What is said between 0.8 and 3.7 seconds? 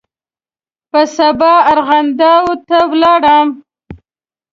په سبا ارغنداو ته ولاړم.